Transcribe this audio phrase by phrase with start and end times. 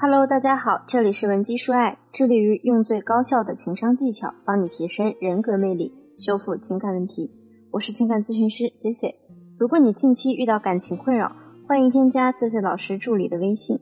[0.00, 7.32] Hello，大家好，这里是文姬说爱，致力于用最高效的情商技巧帮你提升人格魅力，修复情感问题。
[7.72, 9.16] 我是情感咨询师 C C。
[9.58, 11.32] 如果你近期遇到感情困扰，
[11.66, 13.80] 欢迎添加 C C 老师助理的微信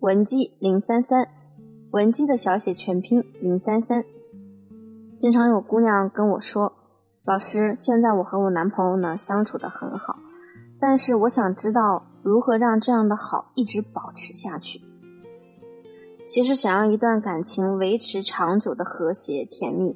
[0.00, 1.28] 文姬零三三，
[1.92, 4.04] 文姬的小写全拼零三三。
[5.16, 6.74] 经常有姑娘跟我说，
[7.24, 10.18] 老师，现在我和我男朋友呢相处的很好，
[10.78, 14.82] 但是我想知道如何让这样的好一直保持下去。
[16.26, 19.94] 其实，想要一段感情维持长久的和谐甜蜜，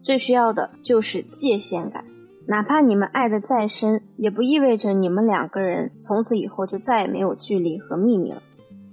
[0.00, 2.04] 最需要的就是界限感。
[2.46, 8.40] 哪怕你们爱的再深，也不意味着你们两个人从此以后就再也没有距离和秘密了。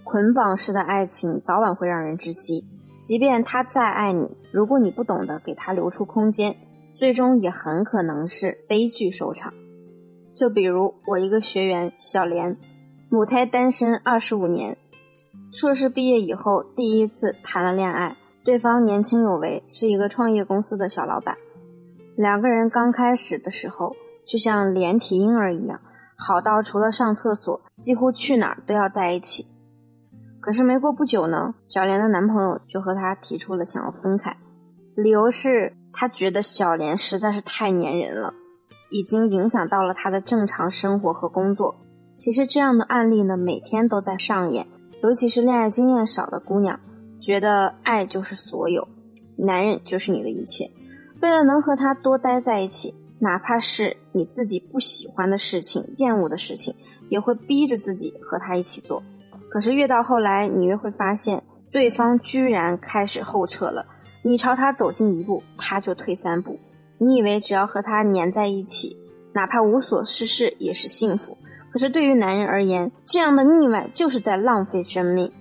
[0.03, 2.65] 捆绑式的爱情早晚会让人窒息，
[2.99, 6.55] 即便他再爱你，如果你不懂得给他留出空间，
[6.95, 9.53] 最终也很可能是悲剧收场。
[10.33, 12.57] 就比如我一个学员小莲，
[13.09, 14.79] 母胎单身二十五年。
[15.53, 21.37] 硕士毕业以后，第一次谈了恋爱，对方年轻有为，是一个创业公司的小老板。
[22.15, 23.95] 两个人刚开始的时候，
[24.27, 25.79] 就像连体婴儿一样，
[26.17, 29.45] 好到除了上厕所，几乎去哪儿都要在一起。
[30.41, 34.35] 可是没过不久呢，小莲的男朋友就和她提出了想要分开，
[34.95, 38.33] 理由是他觉得小莲实在是太粘人了，
[38.89, 41.75] 已经影响到了他的正常生活和工作。
[42.17, 44.65] 其实这样的案例呢，每天都在上演。
[45.03, 46.79] 尤其是恋爱经验少的姑娘，
[47.19, 48.87] 觉得爱就是所有，
[49.35, 50.71] 男人就是你的一切。
[51.21, 56.73] 为了能和他多待在一起，哪怕是你自己不喜欢的事情、厌恶的事情，
[57.09, 59.03] 也会逼着自己和他一起做。
[59.49, 63.85] 可是越到后来，你越会发现，对方居然开始后撤了。
[64.21, 66.57] 你朝他走近一步，他就退三步。
[66.97, 68.95] 你以为只要和他粘在一起，
[69.33, 71.37] 哪怕无所事事也是幸福。
[71.73, 75.31] 可是对于男人而言，这样的腻歪就是在浪费生命。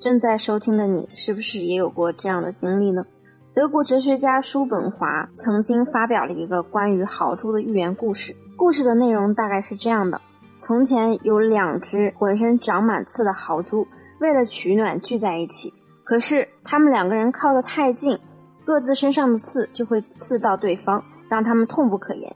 [0.00, 3.04] 正在收听的你，是不是也有过这样的经历呢？
[3.54, 8.34] 德国哲学家叔本华曾经发表了一个关于豪猪的寓言故事。
[8.56, 10.18] 故事的内容大概是这样的：
[10.58, 13.86] 从前有两只浑身长满刺的豪猪，
[14.18, 15.74] 为了取暖聚在一起。
[16.04, 18.18] 可是他们两个人靠得太近，
[18.64, 22.34] 各自身上的刺就会刺到对方，让他们痛不可言。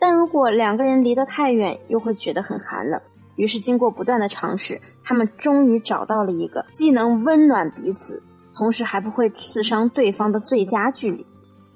[0.00, 3.00] 但如果两个人离得太远，又会觉得很寒冷。
[3.36, 8.22] 于是，经过不断的尝试，他们终于找到了一个既能温暖彼此，
[8.54, 11.24] 同时还不会刺伤对方的最佳距离。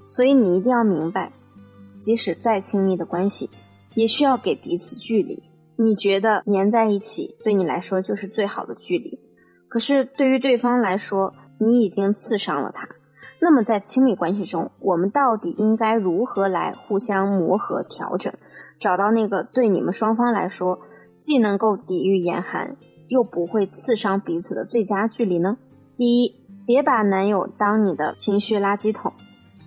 [0.05, 1.31] 所以，你一定要明白，
[2.01, 3.49] 即使再亲密的关系，
[3.95, 5.41] 也需要给彼此距离。
[5.77, 9.19] 你觉得粘在一起对你来说就是最好的距离，
[9.69, 12.87] 可是对于对方来说，你已经刺伤了他。
[13.45, 18.31] 那么，在亲密关系中，我们到底应该如何来互相磨合、调整，
[18.79, 20.79] 找到那个对你们双方来说
[21.19, 22.77] 既能够抵御严寒，
[23.09, 25.57] 又不会刺伤彼此的最佳距离呢？
[25.97, 29.11] 第一，别把男友当你的情绪垃圾桶。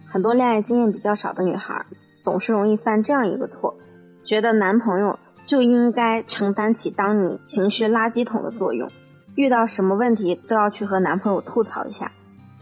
[0.06, 1.84] 很多恋爱经验比较少的女孩，
[2.18, 3.76] 总是容易犯这样一个错，
[4.24, 8.90] 觉得男朋友就应该承担起当你情绪垃圾桶的作用，
[9.34, 12.10] 遇到什么问题都要去和男朋友吐槽一下。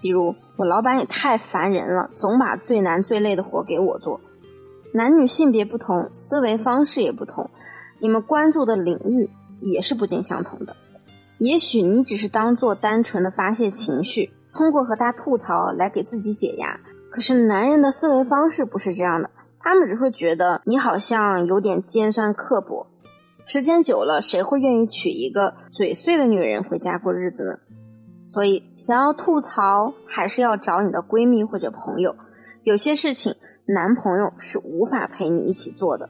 [0.04, 4.20] 比如我老板也太烦人了，总把最难最累的活给我做。
[4.92, 7.48] 男女性别不同，思维方式也不同，
[8.00, 9.30] 你们关注的领域
[9.62, 10.76] 也是不尽相同的。
[11.38, 16.78] 也许你只是当做单纯的发泄情绪，通过和他吐槽来给自己解压。
[17.10, 22.88] 可是男人的思维方式不是这样的，他们只会觉得你好像有点尖酸刻薄。
[23.46, 27.73] 时间久了，谁会愿意娶一个嘴碎的女人回家过日子呢？
[28.26, 32.16] 所以，想要吐槽，还是要找你的闺蜜或者朋友。
[32.62, 33.34] 有些事情，
[33.66, 36.08] 男朋友是无法陪你一起做的。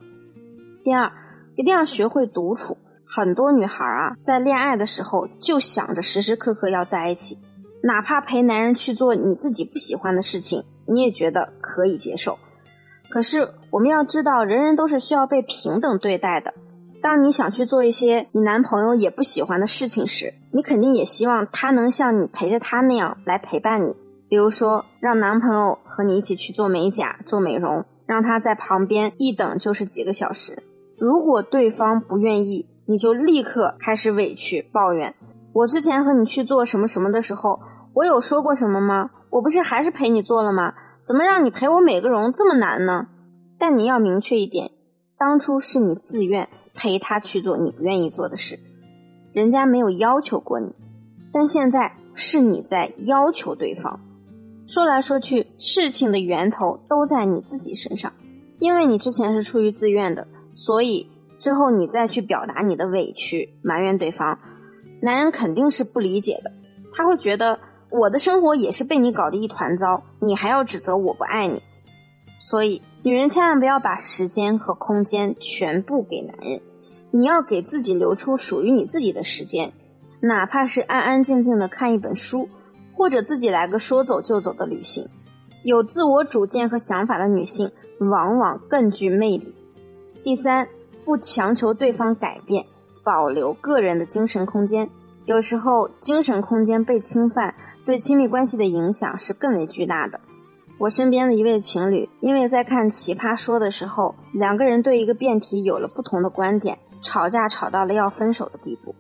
[0.85, 1.11] 第二，
[1.57, 2.79] 一定要学会独处。
[3.07, 7.37] 很多女孩啊，在恋爱的时候就想着时时刻刻要在一起，
[7.83, 12.39] 哪怕陪男人去做你自己不喜欢的事情，你也觉得可以接受。
[13.11, 16.55] 可是，我们要知道，人人都是需要被平等对待的。
[17.03, 23.97] 当你想去做一些你男朋友也不喜欢的事情时，你肯定也希望他能像你陪着他那样来陪伴你。
[24.28, 30.62] 比如说，让男朋友和你一起去做美甲、做美容，让他在旁边一等就是几个小时。
[30.97, 35.16] 如果对方不愿意，你就立刻开始委屈抱怨。
[35.53, 37.59] 我之前和你去做什么什么的时候，
[37.92, 39.10] 我有说过什么吗？
[39.30, 40.72] 我不是还是陪你做了吗？
[41.00, 43.09] 怎么让你陪我美个容这么难呢？
[43.59, 44.71] 但你要明确一点，
[45.18, 46.48] 当初是你自愿。
[46.77, 48.59] 陪他去做你不愿意做的事，
[49.34, 50.72] 人家没有要求过你，
[51.33, 54.01] 但现在是你在要求对方。
[54.66, 58.13] 说来说去，事情的源头都在你自己身上，
[58.60, 64.39] 因为你之前是出于自愿的，所以之后你再去表达你的委屈、埋怨对方，
[65.03, 66.53] 男人肯定是不理解的，
[66.95, 67.59] 他会觉得
[67.91, 71.60] 我的生活也是被你搞得一团糟，你还要指责我不爱你。
[72.39, 76.63] 所以，女人千万不要把时间和空间全部给男人，
[77.16, 79.72] 你要给自己留出属于你自己的时间，
[80.19, 82.49] 哪怕是安安静静的看一本书，
[82.93, 85.09] 或者自己来个说走就走的旅行。
[85.63, 87.71] 有自我主见和想法的女性，
[88.01, 89.55] 往往更具魅力。
[90.25, 90.66] 第三，
[91.05, 92.66] 不强求对方改变，
[93.05, 94.91] 保留个人的精神空间。
[95.25, 100.19] 有时候，精神空间被侵犯，对亲密关系的影响是更为巨大的。
[100.78, 108.92] 我身边的一位情侣，因为在看《奇葩说》的时候，两个人对一个辩题有了不同的观点，吵架吵到了要分手的地步。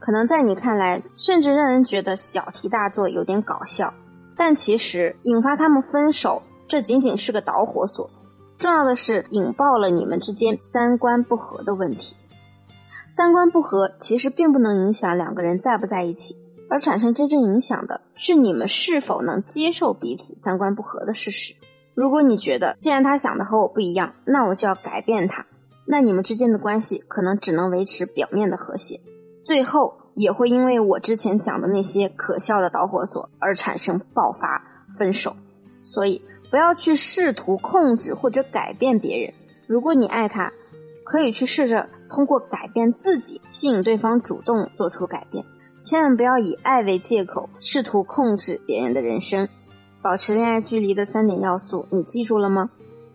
[0.00, 3.94] 可能在你看来，甚至让人觉得小题大做，有点搞笑。
[4.34, 8.10] 但其实，引发他们分手，这仅仅是个导火索。
[8.56, 12.16] 重要的是，引爆了你们之间三观不合的问题。
[13.10, 16.34] 三观不合其实并不能影响两个人在不在一起，
[16.70, 21.54] 而产生真正影响的是你们是否能接受彼此三观不合的事实。
[21.94, 25.44] 如果你觉得，既然他想的和我不一样，那我就要改变他，
[25.90, 29.00] 那你们之间的关系可能只能维持表面的和谐，
[29.44, 29.98] 最后。
[30.16, 34.60] 也会因为我之前讲的那些可笑的导火索而产生爆发
[34.98, 35.34] 分手，
[35.84, 36.20] 所以
[36.50, 39.32] 不要去试图控制或者改变别人。
[39.68, 40.52] 如果你爱他，
[41.04, 45.44] 可以去试着通过改变自己吸引对方主动做出改变，
[45.80, 49.48] 千万不要以爱为借口试图控制别人的人生。
[50.02, 52.68] 保持恋爱距离的三点要素，你记住了吗？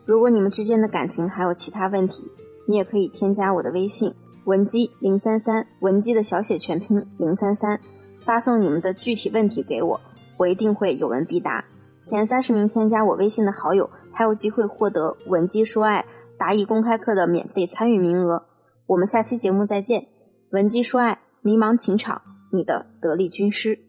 [0.06, 2.32] 如果你们之间的感情还有其他问题，
[2.68, 4.14] 你也可以添加我的微信。
[4.46, 7.80] 文姬零三三，文姬的小写全拼零三三，
[8.24, 10.00] 发送你们的具体问题给我，
[10.38, 11.66] 我一定会有问必答。
[12.06, 16.06] 前三十名添加我微信的好友，还有机会获得文姬说爱
[16.38, 18.46] 答疑公开课的免费参与名额。
[18.86, 20.08] 我们下期节目再见，
[20.52, 22.22] 文姬说爱，迷茫情场，
[22.52, 23.85] 你的得力军师。